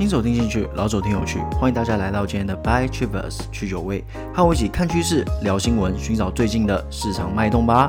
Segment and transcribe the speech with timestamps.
[0.00, 4.02] 新手听进去，老手听有趣，欢迎大家来到今天的 By Travers 去酒味，
[4.32, 7.86] 和我一起看趋势、聊新闻，寻找最近的市场脉动吧。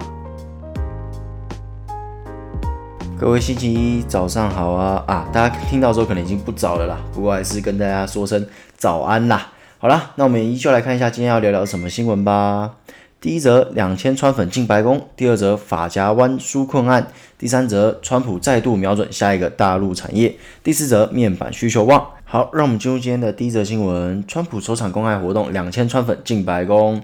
[3.17, 5.25] 各位星期一早上好啊啊！
[5.31, 9.47] 大家听到的时候可能已经不早了啦，不过还是跟大家说声早安啦。
[9.77, 12.71] 好啦，那我们依旧来看一下今天要聊聊什么新闻吧。
[13.21, 17.03] 第一则，两千川粉进白宫；第二则，法夹湾纾困案；
[17.37, 20.31] 第三则，川普再度瞄准下一个大陆产业；
[20.63, 22.03] 第四则，面板需求旺。
[22.25, 26.99] 好，让我们进入今天的第一则新闻：川普首场公开活动，两千川粉进白宫。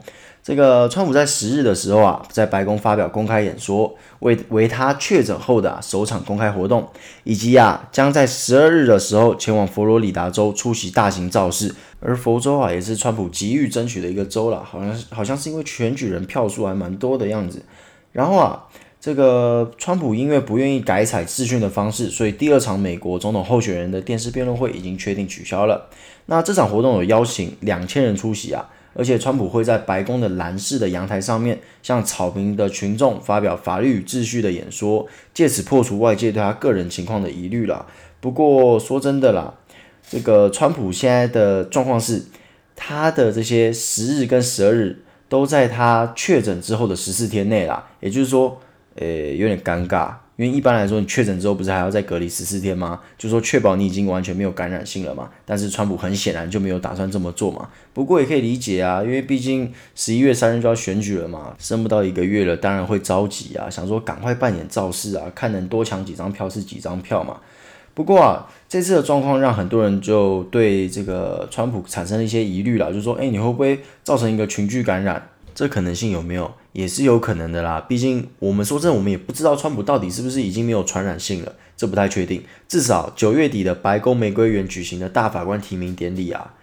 [0.47, 6.87] 这个川普在十日的时候啊，在白宫发表公开演说，为为他确诊后的、首场公开活动，
[7.25, 11.75] 以及啊将在十二日的时候前往佛罗里达州出席大型造势。
[11.99, 17.61] 而佛州啊也是川普急于争取的一个州了，好像好像是因为选举人票数还蛮多的样子。
[18.13, 18.63] 然后啊，
[19.01, 25.89] 这个川普因为不愿意改采视讯的方式，所以第二场美国总统候选人的电视辩论会已经确定取消了。
[26.27, 28.65] 那这场活动有邀请两千人出席啊。
[28.97, 37.85] 而且，川普会在白宫的蓝室的阳台上面，向草坪的群众发表法律与秩序的演说，借此破除外界对他个人情况的疑虑啦。
[38.19, 39.53] 不过，说真的啦，
[40.09, 42.23] 这个川普现在的状况是，
[42.75, 48.59] 他的这些十日跟十二日都在他确诊之后的十四天内啦，也就是说，
[48.95, 50.11] 呃，有点尴尬。
[50.37, 52.99] 因为一般来说，你确诊之后不是还要再隔离十四天吗？
[53.17, 55.29] 就说确保你已经完全没有感染性了嘛。
[55.43, 57.67] 但是川普很显然就没有打算这么做嘛。
[57.91, 67.37] 不过也可以理解啊，因为毕竟十一月三日就要选举了嘛，剩不到一个月了，当然会着急啊，想说赶快办点造势啊，看能多抢几张票是几张票嘛。
[67.95, 75.29] 不过啊，这次的状况让很多人就对这个川普产生了一些疑虑了，就说，哎，你会不会造成一个群聚感染？
[75.57, 76.53] 这可能性有没有？
[76.71, 77.83] 也是有可能的啦。
[77.89, 82.43] 毕竟我们说真，我们也不知道川普到底是不是已经没有传染性了，这不太确定。
[82.67, 86.53] 至少九月底的白宫玫瑰园举行的大法官提名典礼啊，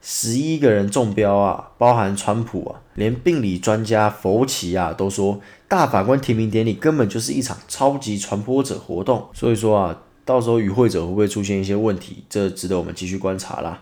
[0.00, 9.28] 十一个人中标啊，包含川普啊，连病理专家佛奇啊都说，大法官提名典礼根本就是一场超级传播者活动。
[9.32, 13.80] 所以说啊，到时候与会者会不会出现一些问题，这值得我们继续观察啦。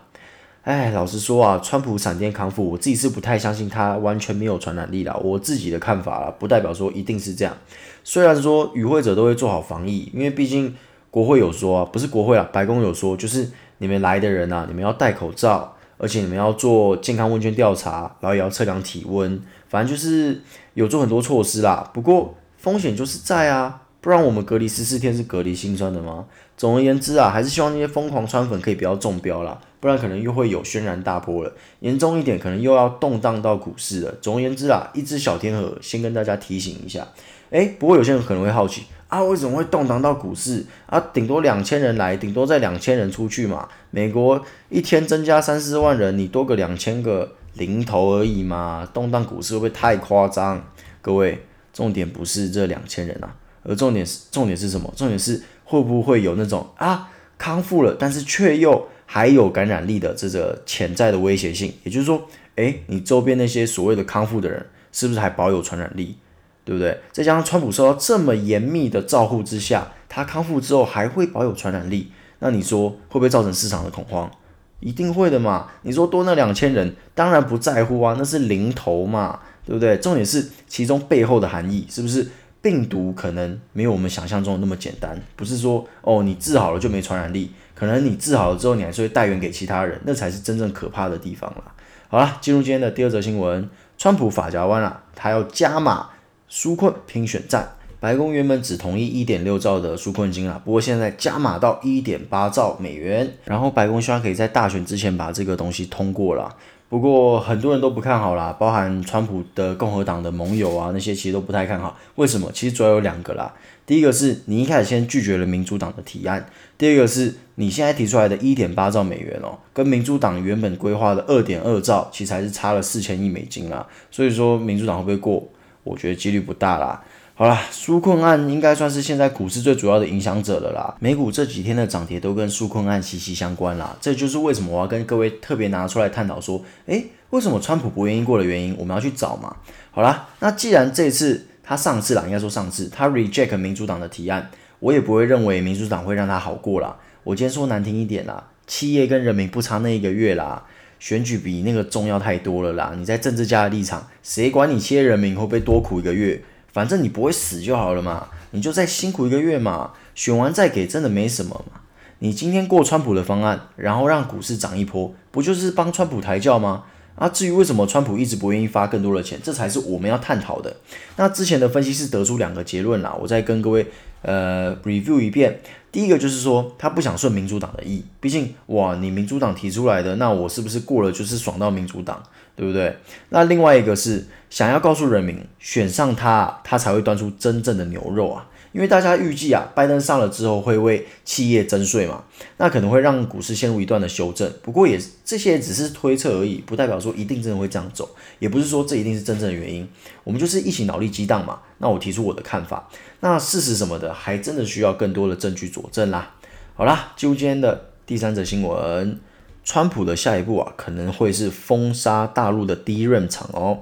[0.63, 5.15] 哎，老实说啊，川普闪电康复，我自己是不太相信他完全没有传染力啦。
[5.23, 7.57] 我自己的看法啦，不代表说一定是这样。
[8.03, 10.75] 虽然说与会者都会做好防疫，因为毕竟
[11.09, 20.43] 国会有说啊，不是国会啊，白宫有说，就是你们来的人啊，你们要戴口罩，而且你们要做健康问卷调查，然后也要测量体温，反正就是
[20.75, 21.89] 有做很多措施啦。
[21.91, 26.25] 不过风险就是在啊，不然我们隔离十四天是隔离心酸的吗？
[26.55, 29.59] 总而言之啊，还是希望那些疯狂川粉可以不要中标啦。
[29.81, 34.15] 不然可能又会有轩然大波了，严重一点可能又要动荡到股市了。
[34.21, 37.05] 总而言之啊，一只小天鹅，先跟大家提醒一下。
[37.49, 40.97] 诶，不过有些人可能会好奇啊，为什么会动荡到股市啊？
[41.11, 43.67] 顶多两千人来，顶多再两千人出去嘛。
[43.89, 50.63] 美国一天增加三四万人，你多个两千个零头而已嘛，动荡股市会不会太夸张？
[51.01, 51.43] 各位，
[51.73, 54.93] 重点不是这两千人啊，而重点是重点是什么？
[54.95, 66.15] 重点是会不会有那种啊康复了，但是却又还有感染力的这个潜在的威胁性，也就是说，诶，你周边那些所谓的康复的人，是不是还保有传染力，
[66.63, 66.97] 对不对？
[67.11, 74.31] 再加上川普受到这么严密的照护之下，他康复之后还会保有传染力，那你说会不会造成市场的恐慌？
[74.79, 75.67] 一定会的嘛。
[75.81, 79.97] 你说多那两千人，当然不在乎啊，那是零头嘛，对不对？
[79.97, 82.25] 重点是其中背后的含义，是不是
[82.61, 85.21] 病毒可能没有我们想象中的那么简单？
[85.35, 87.51] 不是说哦，你治好了就没传染力。
[87.81, 91.63] 可能你治好了之后，你还是会带源给其他人，那才是真正可怕的地方了。
[92.09, 96.09] 好啦，进入今天的第二则新闻：川普法夹弯了，他要加码
[96.47, 97.67] 纾困拼选战。
[97.99, 106.55] 白宫原本只同意一点六兆的纾困金啊，不过现在加码到一点八兆美元，然后白宫希望可以在大选之前把这个东西通过了。
[106.91, 111.97] 不过很多人都不看好啦，包含川普的共和党的盟友啊，那些其实都不太看好。
[112.15, 112.51] 为什么？
[112.53, 113.53] 其实主要有两个啦。
[113.85, 116.45] 第一个是你一开始先拒绝了民主党的提案，
[116.77, 123.87] 第二个是你现在提出来的一点八兆美元哦，跟民主党原本规划的二点二兆，其实还是差了四千亿美金啦。
[124.11, 125.47] 所以说民主党会不会过？
[125.85, 127.01] 我觉得几率不大啦。
[127.41, 130.95] 好啦，纾困案应该算是现在股市最主要的影响者了啦。
[130.99, 133.97] 美股这几天的涨跌都跟纾困案息息相关啦。
[133.99, 139.55] 这就是为什么我要跟各位特别拿出来探讨说，诶，为什么川普不愿意过的原因，我们要去找嘛。
[139.89, 141.47] 好啦，那既然这次。
[141.63, 146.95] 他上次啦，应该说上次他 reject 民主党的提案，我也不会认为民主党会让他好过啦。
[147.23, 150.63] 我今天说难听一点啦，企业跟人民不差那一个月啦，
[150.99, 152.93] 选举比那个重要太多了啦。
[152.95, 156.43] 你在政治家的立场，谁管你企业人民会不会多苦一个月？
[156.73, 161.81] 反正你不会死就好了嘛，你就再辛苦一个月嘛，选完再给，真的没什么嘛。
[162.19, 166.83] 你今天过川普的方案，然后让股市涨一波，不就是帮川普抬轿吗？
[167.15, 170.75] 啊，至于为什么川普一直不愿意发更多的钱，这才是我们要探讨的。
[171.17, 173.85] 那之前的分析是得出两个结论啦，我再跟各位
[174.21, 175.59] 呃 review 一遍。
[175.91, 182.23] 第一个就是说，他不想顺民主党的意，毕竟哇，你民主党提出来的，那我是不是过了就是爽到民主党，
[182.55, 182.97] 对不对？
[183.29, 188.47] 那另外一个是想要告诉人民，选上他，他才会端出真正的牛肉啊。
[188.71, 192.23] 因为大家预计啊，拜登上了之后会为企业征税嘛，
[192.57, 194.51] 那可能会让股市陷入一段的修正。
[194.61, 198.09] 不过也这些只是推测而已，不代表说一定真的会这样走，
[198.39, 199.87] 也不是说这一定是真正的原因。
[200.23, 201.59] 我们就是一起脑力激荡嘛。
[201.79, 202.87] 那我提出我的看法，
[203.19, 206.35] 那事实什么的还真的需要更多的证据佐证啦。
[206.75, 209.19] 好啦，进入今天的第三则新闻，
[209.63, 213.79] 川普的下一步啊，可能会是封杀大陆的 DRAM 厂哦。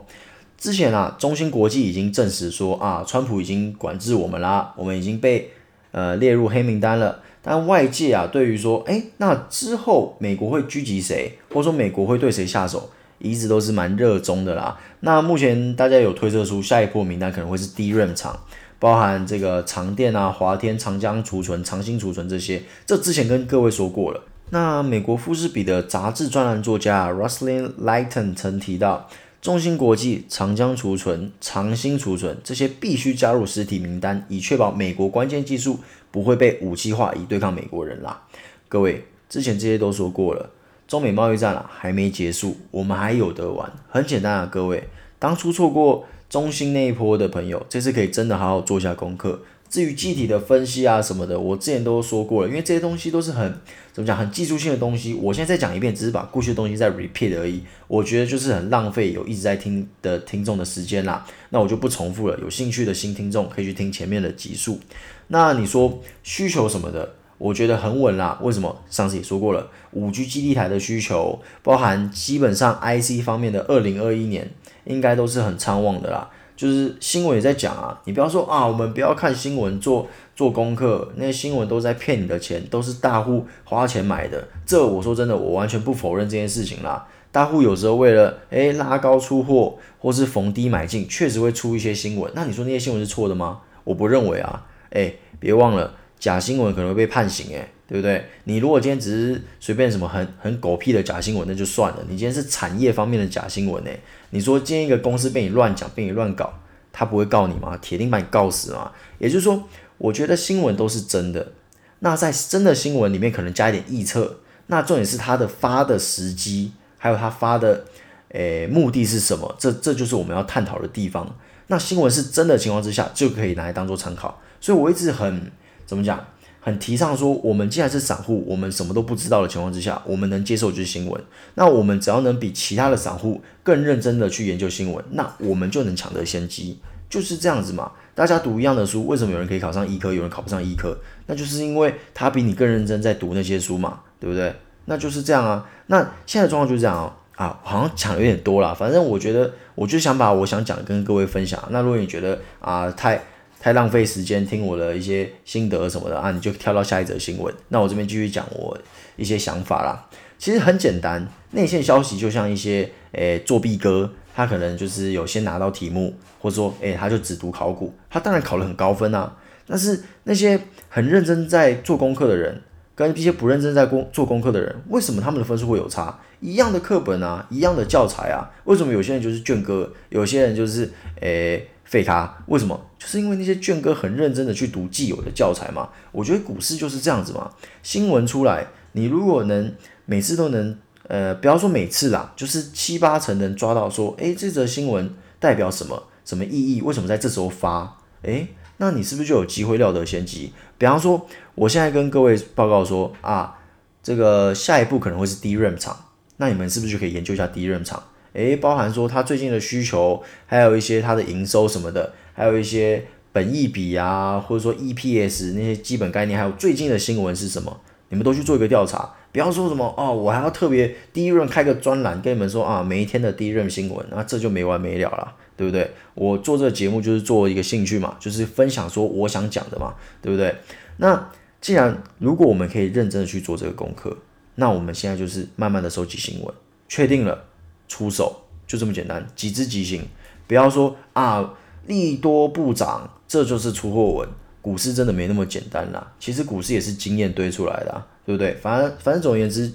[0.59, 5.49] 之前啊，中芯国际已经证实说啊，川普已经管制我们啦，我们已经被
[5.91, 7.21] 呃列入黑名单了。
[7.41, 12.89] 但外界啊，对于说，诶，那之后美国会狙击谁，或者说美国会对谁下手，
[13.19, 14.77] 一直都是蛮热衷的啦。
[14.99, 18.37] 那目前大家有推测出下一波名单可能会是 DRAM 厂，
[18.79, 22.61] 包含这个长电啊、华天、长江储存、长兴储存这些。
[22.85, 24.21] 这之前跟各位说过了。
[24.49, 29.07] 那美国富士比的杂志专栏作家 Russell Lighton 曾提到。
[29.41, 35.79] 中芯国际、长江储存、长兴储存这些必须加入实体名单，以确保美国关键技术
[36.11, 38.23] 不会被武器化以对抗美国人啦。
[38.67, 40.49] 各位，之前这些都说过了，
[40.87, 43.71] 中美贸易战啊还没结束，我们还有得玩。
[43.87, 49.39] 很简单啊，各位，当初错过中芯那一波的朋友，这次可以真的好好做下功课。
[49.69, 53.53] 至于具体的分析啊什么的，我之前都说过了，因为这些东西都是很
[53.93, 55.13] 怎么讲，很技术性的东西。
[55.13, 57.61] 我现在再讲一遍，只是把过去的东西再 repeat 而已。
[57.87, 61.23] 我觉得就是很浪费有一直在听的听众的时间啦。
[61.51, 62.39] 那我就不重复了。
[62.41, 64.79] 有兴趣的新听众可以去听前面的集数。
[65.27, 68.39] 那你说需求什么的，我觉得很稳啦。
[68.41, 68.75] 为什么？
[68.89, 74.49] 上次也说过了，五 G 基地台的需求，包含基本上 IC 方面的，二零二一年
[74.85, 76.27] 应该都是很畅旺的啦。
[76.59, 84.45] 就是新闻也在讲啊，你不要说啊，我们不要看新闻做做功课，那些新闻都在骗你的钱，都是大户花钱买的。
[84.65, 87.07] 这我说真的，我完全不否认这件事情啦。
[87.31, 92.29] 大户有时候为了诶拉高出货，或是逢低买进，确实会出一些新闻。
[92.35, 93.61] 那你说那些新闻是错的吗？
[93.85, 94.65] 我不认为啊。
[94.89, 98.23] 诶，别忘了假新闻可能会被判刑诶，对不对？
[98.43, 102.05] 你如果今天只是随便什么很很狗屁的假新闻，那就算了。
[102.07, 103.99] 你今天是产业方面的假新闻诶。
[104.29, 106.53] 你说今天一个公司被你乱讲，被你乱搞，
[106.93, 107.75] 他不会告你吗？
[107.81, 108.91] 铁定把你告死吗？
[109.17, 109.63] 也就是说，
[109.97, 111.53] 我觉得新闻都是真的。
[112.01, 114.37] 那在真的新闻里面，可能加一点臆测。
[114.67, 117.85] 那重点是他的发的时机，还有他发的，
[118.29, 119.55] 诶，目的是什么？
[119.57, 121.35] 这这就是我们要探讨的地方。
[121.67, 124.39] 那新闻是真的情况之下，就可以拿来当做参考。
[124.61, 125.51] 所以我一直很
[125.87, 126.23] 怎么讲？
[126.61, 131.21] 很提倡说，我们既然是散户，我们什么都不知道的情况之下，我们能接受就是新闻。
[131.55, 136.79] 那我们只要能比其他的散户更认真的去研究新闻，那我们就能抢得先机，
[137.09, 137.91] 就是这样子嘛。
[138.13, 140.97] 大家读一样的书，为什么有人可以考上医科，有人考不上医科？
[141.27, 144.53] 那就是因为他比你更认真在读那些书嘛，对不对？
[144.85, 145.69] 那就是这样啊。
[145.87, 147.13] 那现在状况就是这样哦。
[147.35, 148.75] 啊，好像讲的有点多了。
[148.75, 151.57] 反正我觉得，我就想把我想讲的跟各位分享。
[151.69, 153.23] 那如果你觉得啊太
[153.59, 157.53] 太浪费时间听我的一些心得什么的啊，你就跳到下一则新闻。
[157.67, 158.77] 那我这边继续讲我
[159.17, 160.07] 一些想法啦。
[160.37, 169.35] 其实很简单，内线消息就像一些诶、作弊哥，他可能就是有先拿到题目，或者说诶、他就只读考古，他当然考了很高分啊。
[169.67, 170.57] 但是那些
[170.87, 172.61] 很认真在做功课的人，
[172.95, 176.17] 跟一些不认真在工做功课的人，为什么他们的分数会有差？
[176.39, 181.67] 一样的课本啊，一样的教材啊，为什么有些人就是卷哥，有些人就是诶？
[181.83, 182.79] 废咖，为什么？
[182.99, 185.89] 就是因为那些卷哥很认真的去读既有的教材嘛。
[186.11, 187.49] 我觉得股市就是这样子嘛。
[187.81, 189.73] 新闻出来，你如果能
[190.05, 190.77] 每次都能，
[191.07, 196.03] 呃，不要说每次啦，就是七八成能抓到说，诶，这则新闻代表什么？
[196.25, 196.81] 什么意义？
[196.81, 197.97] 为什么在这时候发？
[198.23, 200.53] 诶，那你是不是就有机会料得先机？
[200.77, 201.25] 比方说，
[201.55, 203.57] 我现在跟各位报告说啊，
[204.03, 206.05] 这个下一步可能会是 DRAM 厂，
[206.37, 208.03] 那你们是不是就可以研究一下 DRAM 厂？
[208.33, 213.03] 诶，包含说他最近的需求，还有一些他的营收什么的，还有一些
[213.33, 225.91] 本益比啊，或者说 EPS 那些基本概念，还有最近的新闻是什么，你们都去做一个调查，不要说什么哦，我还要特别第一轮开个专栏跟你们说啊，每一天的第一轮新闻，那这就没完没了了，对不对？
[226.13, 230.55] 我做这个节目就是做一个兴趣嘛，就是分享说我想讲的嘛，对不对？
[230.95, 231.29] 那
[231.59, 234.17] 既然如果我们可以认真的去做这个功课，
[234.55, 236.53] 那我们现在就是慢慢的收集新闻，
[236.87, 237.45] 确定了。
[237.89, 240.03] 出手就这么简单，几只即行，
[240.45, 241.53] 不要说啊
[241.89, 244.29] 利多不涨，这就是出货文。
[244.61, 248.53] 股市真的没那么简单啦，其实股市也是经验堆出来的，对不对？
[248.55, 249.71] 反正反正总而言之，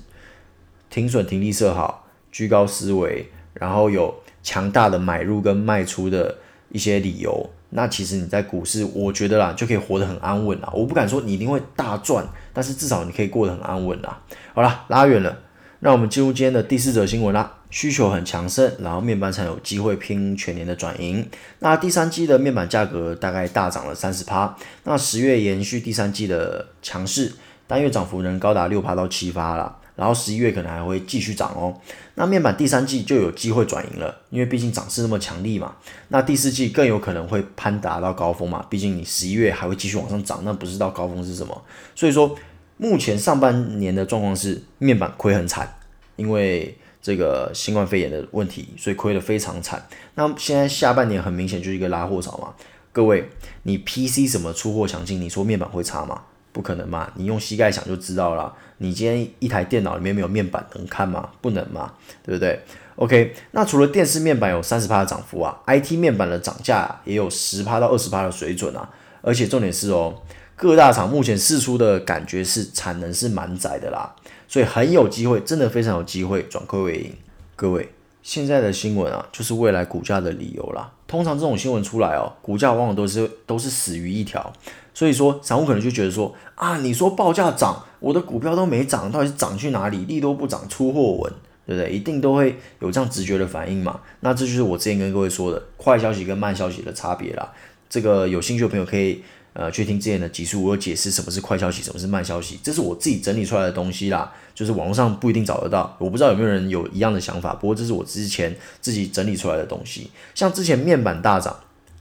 [0.88, 6.36] 停损停利设好，居高思维，然后有强大的买入跟卖出的
[6.68, 10.70] 一些理由，那其实你在股市，我觉得啦，就可以活得很安稳啦。
[10.72, 14.22] 我不敢说你一定会大赚，但是至少你可以过得很安稳啦。
[14.54, 15.38] 好啦，拉远了。
[15.80, 17.58] 让我们进入今天的第四则新闻啦。
[17.74, 21.28] 需求很强盛，然后面板厂有机会拼全年的转盈。
[21.58, 24.56] 那第三季的面板价格大概大涨了三十趴。
[24.84, 27.32] 那十月延续第三季的强势，
[27.66, 29.76] 单月涨幅能高达六趴到七趴了。
[29.96, 31.76] 然后十一月可能还会继续涨哦。
[32.14, 35.74] 那面板第三季就有机会转盈了，因为毕竟涨势那么强力嘛。
[36.10, 41.60] 那第四季更有可能会攀达到高峰嘛，毕竟你十一月还会继续往上涨，那不知道高峰是什么。
[41.96, 42.38] 所以说。
[42.76, 45.76] 目前上半年的状况是面板亏很惨，
[46.16, 49.86] 因为这个新冠肺炎的问题，所以亏得非常惨。
[50.14, 52.54] 那现在下半年很明显就是一个拉货潮嘛。
[52.92, 53.28] 各位，
[53.64, 56.22] 你 PC 什么出货强劲，你说面板会差吗？
[56.50, 58.54] 不可能嘛，你用膝盖想就知道了。
[58.78, 61.28] 你今天一台电脑里面没有面板能看吗？
[61.42, 61.92] 不能嘛，
[62.22, 62.58] 对不对
[62.96, 68.88] ？OK，那除了电视面板有三十趴的涨幅啊，IT 面板的涨价也有十趴到二十趴的水准啊，
[69.20, 70.22] 而且重点是哦。
[70.56, 74.14] 各大厂目前试出的感觉是产能是满载的啦，
[74.46, 77.12] 所以很有机会，真的非常有机会转亏为盈。
[77.56, 77.88] 各位，
[78.22, 80.92] 现在的新闻啊，就是未来股价的理由啦。
[81.08, 84.52] 通常这种新闻出来哦，股价往往都是都是死于一条。
[84.94, 90.04] 所以说，散户可能就觉得说啊，你说报价涨，我的股票都没涨，到底是涨去哪里？
[90.04, 91.32] 利多不涨，出货稳，
[91.66, 91.92] 对不对？
[91.92, 94.00] 一定都会有这样直觉的反应嘛。
[94.20, 97.52] 那这就是我之前跟各位说的快消息跟慢消息的差别啦。
[97.90, 99.20] 这个有兴趣的朋友可以。
[99.54, 110.10] 呃，去听之前的集数，我有解释什么是快消息，什么是慢消息，这是我自己整理出来的东西啦，就是网络上不一定找得到，我不知道有没有人有一样的想法，不过这是我之前自己整理出来的东西。
[110.34, 111.56] 像之前面板大涨，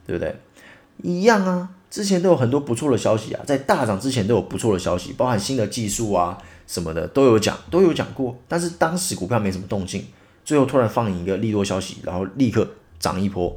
[0.07, 0.35] 对不对？
[1.03, 10.03] 一样啊，之前都有很多不错的消息啊，在大涨之前都有不错的消息，包含新的技术啊什么的都有讲，都有讲过，但是当时股票没什么动静，
[10.43, 12.67] 最后突然放一个利多消息，然后立刻
[12.99, 13.55] 涨一波。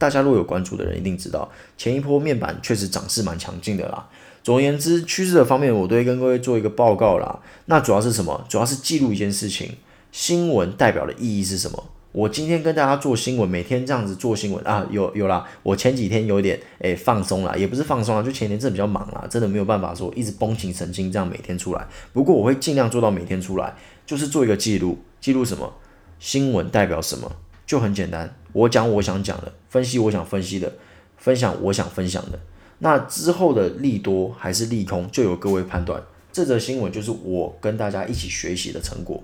[0.00, 4.08] 大家如果有关注的人一定知道，前一波面板确实涨势蛮强劲的啦。
[4.42, 7.40] 总而言之，趋势的方面，我都会跟各位做一个报告啦。
[7.66, 8.42] 那主要是什么？
[8.48, 9.76] 主要是记录一件事情。
[10.10, 11.84] 新闻代表的意义是什么？
[12.12, 15.46] 我今天跟大家做新闻，每天这样子做新闻啊，有有啦。
[15.62, 21.86] 我前几天有点诶、放松了，也不是放松了，就前天真的比较忙啦，真的没有办法说一直绷紧神经这样每天出来。
[22.14, 23.76] 不过我会尽量做到每天出来，
[24.06, 25.74] 就是做一个记录，记录什么？
[26.18, 27.30] 新闻代表什么？
[27.70, 30.72] 就很简单，我讲我想讲的，分析我想分析的，
[31.16, 32.40] 分享我想分享的。
[32.80, 36.02] 那之后的利多还是利空，就由各位判断。
[36.32, 39.22] 这则新闻就是我跟大家一起学习的成果，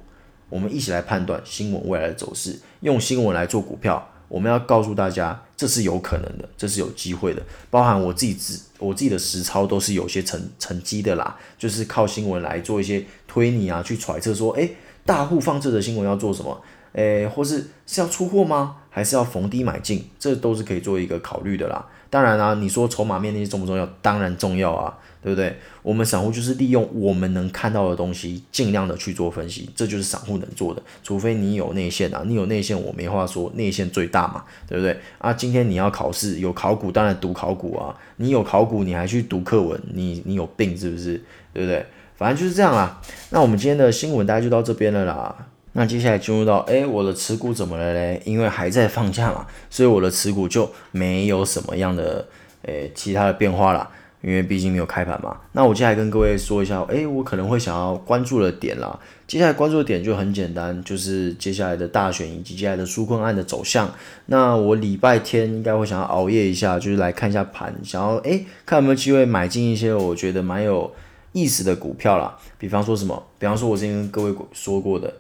[0.49, 4.13] 我们一起来判断新闻未来的走势，用新闻来做股票。
[4.29, 7.43] 我们要告诉大家，这是有可能的，这是有机会的。
[7.69, 16.63] 包含我自己自我自己的实操都是有些成成绩的啦，就是靠新闻来做一些推理啊，去揣测说，诶，大户放这则新闻要做什么？
[16.97, 18.77] 诶，或是是要出货吗？
[18.89, 20.03] 还是要逢低买进？
[20.19, 21.85] 这都是可以做一个考虑的啦。
[22.09, 23.87] 当然啦、啊，你说筹码面那些重不重要？
[24.01, 25.55] 当然重要啊，对不对？
[25.83, 30.83] 我们散户就是利用我们能看到的东西，尽量的去做分析，这就是散户能做的。
[31.03, 34.99] 除非你有内线啊，你有内线，我没话说，内线最大嘛，对不对？
[35.19, 41.23] 啊，今天你要考试，有考古当然读考古啊，你有考古你还去读课文，你你有病是不是？
[41.53, 41.85] 对不对？
[42.15, 42.99] 反正就是这样啦。
[43.29, 45.47] 那我们今天的新闻大概就到这边了啦。
[45.77, 48.23] 那接下来进入到，诶，我的持股怎么了嘞？
[48.25, 52.27] 因为还在放假嘛，所以我的持股就没有什么样的，
[52.63, 53.91] 诶，其他的变化啦。
[54.23, 55.37] 因为毕竟没有开盘嘛。
[55.53, 58.99] 那我接下来跟各位说一下，诶，我可能会想要关注的点啦。
[59.29, 63.89] 接下来关注的点就很简单，就是接下来的大选以及接下来的纾困案的走向。
[64.25, 70.91] 那我礼拜天应该会想要熬夜一下，就是来看一下盘，想要，诶，看有没有机会买进一些我觉得蛮有
[71.33, 72.37] 意思的股票啦。
[72.59, 73.23] 比方说什么？
[73.39, 75.13] 比方说我之前跟各位说过的。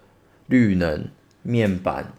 [0.47, 1.05] 绿能、
[1.43, 2.13] 面板，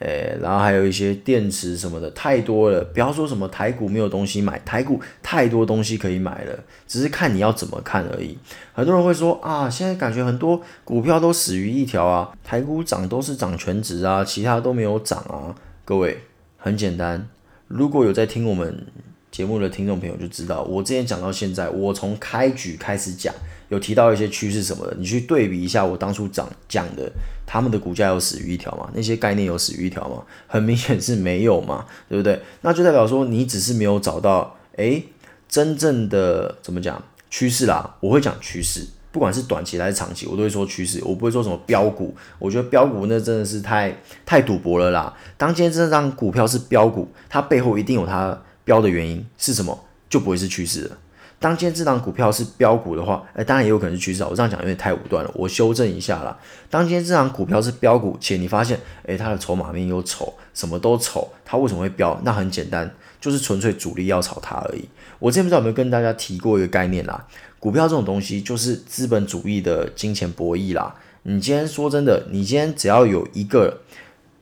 [0.00, 2.82] 诶、然后还有一些电池什么的，太多了。
[2.94, 8.38] 不要说什么台股没有东西买，台股太多东西可以买了，只是看你要怎么看而已。
[8.72, 15.54] 很多人会说啊，现在感觉很多股票都死于一条啊，台股涨都是涨全值啊，其他都没有涨啊。
[15.84, 16.20] 各位，
[16.56, 17.28] 很简单，
[17.68, 18.86] 如果有在听我们
[19.30, 23.34] 节目的听众朋友就知道，我之前讲到现在，我从开局开始讲。
[23.68, 27.08] 有提到一些趋势什么的，你去对比一下我当初讲讲的，
[27.46, 28.90] 他们的股价有死于一条吗？
[28.92, 30.24] 那些概念有死于一条吗？
[30.48, 32.42] 很明显是没有嘛， 对不对？
[32.62, 35.04] 那就代表说你只是没有找到，诶，
[35.48, 37.94] 真正的怎么讲趋势啦？
[38.00, 42.12] 我会讲趋势，不管是短期还是长期，我都会说趋势，我不会说什么标股。
[42.40, 43.96] 我觉得标股那真的是太
[44.26, 45.16] 太赌博了啦。
[45.36, 48.36] 当今天这张股票是标股，它背后一定有它
[48.70, 49.76] 标的原因是什么？
[50.08, 50.96] 就不会是趋势了。
[51.40, 54.22] 当今天这档股票是标股的话，哎，当然也有可能是趋势。
[54.22, 56.38] 我这样讲有点太武断了，我修正一下啦。
[56.68, 62.16] 当今天这档股票是标股，且你发现，哎，它的筹码面又丑，什么都丑，它为什么会标？
[62.22, 62.88] 那很简单，
[63.20, 64.88] 就是纯粹主力要炒它而已。
[65.18, 67.26] 我之前不知道有没有跟大家提过一个概念啦，
[67.58, 70.94] 股票这种东西就是资本主义的金钱博弈啦。
[71.24, 73.80] 你今天说真的，你今天只要有一个，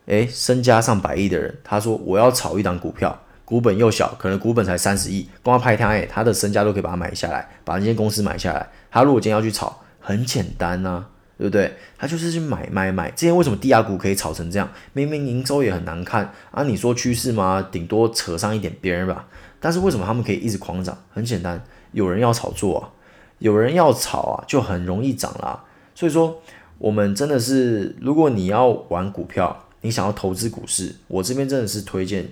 [0.06, 3.16] 哎，身家上百亿的人，他说我要炒一档股票。
[3.48, 8.68] 股本又小，可能股本才三十亿，光拍他，哎，他的身家都可以把它买下来，把那间公司买下来。
[8.90, 11.74] 他如果今天要去炒，很简单呐、啊，对不对？
[11.96, 13.10] 他就是去买买买。
[13.12, 14.70] 之前为什么低价股可以炒成这样？
[14.92, 17.66] 明明营收也很难看啊，你说趋势吗？
[17.72, 19.26] 顶多扯上一点边儿吧。
[19.58, 20.98] 但是为什么他们可以一直狂涨？
[21.14, 22.92] 很简单，有人要炒作啊，
[23.38, 25.64] 有人要炒啊，就很容易涨啦。
[25.94, 26.38] 所以说，
[26.76, 32.28] 我们真的是，如果你要玩股票，你想要投资股市，我这边真的是推荐。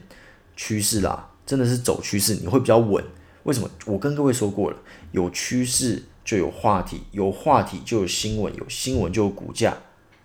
[0.57, 3.05] 趋势啦，真的是走趋势，你会比较稳。
[3.45, 3.71] 为什么？
[3.85, 4.77] 我跟各位说过了，
[5.13, 9.77] 有趋势就有话题，有话题就有新闻，有新闻就有股价，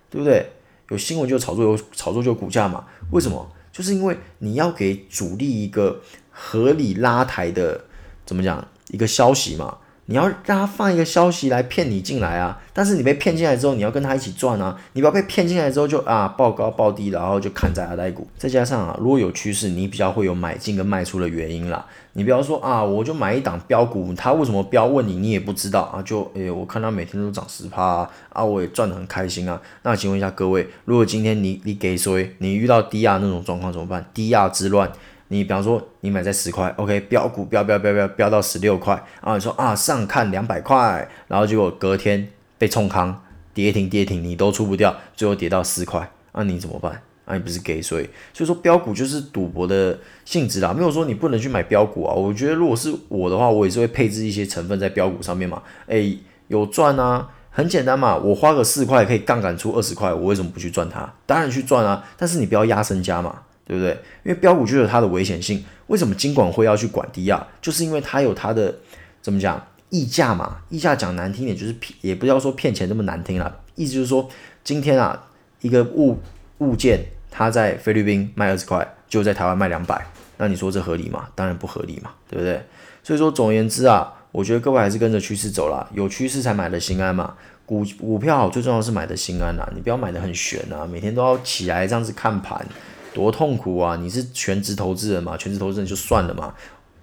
[0.09, 0.51] 对不对？
[0.89, 2.87] 有新闻就有炒作，有炒作就有股价嘛。
[3.11, 3.51] 为什么？
[3.71, 7.85] 就是因为你要给主力一个合理拉抬的，
[8.25, 8.67] 怎么讲？
[8.89, 9.77] 一个消息嘛。
[10.11, 18.27] 你要让他放一个消息来骗你进来啊，但是你被骗进来之后，你要跟他一起赚啊，你不要被骗进来之后就啊报高报低，然后就砍在阿呆股。
[18.37, 21.85] 再加上啊，如果有趋势，你比较会有买进跟卖出的原因啦。
[22.11, 24.85] 你不要说啊，我就买一档标股，他为什么标？
[24.85, 29.61] 问你你也不知道啊，就诶、我看他每天都涨十趴啊，啊，我也赚得很开心啊。
[29.83, 34.05] 那请问一下各位，如果今天你你给谁，你遇到低压那种状况怎么办？
[34.13, 34.91] 低压之乱。
[35.31, 43.23] 你比方说，你买在十块，OK，标股标标标标标到十六块，然后你说啊上看两百块，然后结果隔天被冲康
[43.53, 47.01] 跌停跌停，你都出不掉，最后跌到四块，那、你怎么办？
[47.23, 48.09] 那、啊、你不是给谁？
[48.33, 52.13] 所以说标股就是赌博的性质啦，没有说你不能去买标股啊。
[52.13, 55.63] 我觉得如果是我的话，我也是会配置一些成分在标股上面嘛。
[55.87, 56.19] 诶，
[56.49, 61.09] 有赚啊，很简单嘛，我花个四块可以杠杆出二十块，我为什么不去赚它？
[61.25, 63.43] 当然去赚啊，但是你不要压身家嘛。
[63.71, 63.91] 对不对？
[64.23, 65.63] 因为标股就有它的危险性。
[65.87, 67.41] 为什么金管会要去管低压？
[67.61, 68.75] 就是因为它有它的
[69.21, 70.57] 怎么讲溢价嘛？
[70.67, 73.59] 溢价讲难听点就是骗，也不要说骗钱那么难听啦。
[73.75, 74.29] 意思就是说，
[74.61, 75.23] 今天啊，
[75.61, 76.19] 一个物
[76.57, 80.05] 物件它在菲律宾卖二十块，就在台湾卖两百，
[80.35, 81.29] 那你说这合理吗？
[81.33, 82.61] 当然不合理嘛，对不对？
[83.01, 87.35] 所以说，总而言之啊，我觉得各位还是跟着趋势走啦，有趋势才买得心安嘛。
[87.65, 92.65] 股股票好，最重要是买得心安啦，你不要买得很悬啊，每天都要起来这样子看盘。
[93.13, 93.95] 多痛苦啊！
[93.95, 95.35] 你是全职投资人嘛？
[95.37, 96.53] 全职投资人就算了嘛。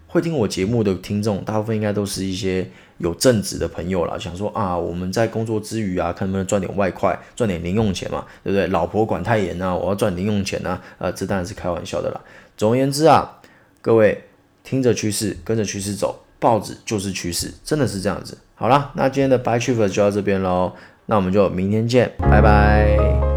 [0.07, 2.67] 会听我节目的听众，大部分应该都是一些
[2.97, 4.17] 有正职的朋友啦。
[4.19, 8.67] 想说啊，我们在工作之余啊，看能不能赚点外快，赚点零用钱嘛，对不对？
[8.69, 10.81] 老婆管太严啊，我要赚零用钱啊。
[10.97, 12.21] 呃，这当然是开玩笑的啦。
[12.57, 13.41] 总而言之啊，
[13.83, 14.25] 各位
[14.65, 18.39] 听着趋势，跟着趋势走，报纸就是趋势，真的是这样子。
[18.55, 20.73] 好啦，那今天的 Buy Chief 就到这边喽，
[21.05, 23.28] 那我们就明天见，拜拜。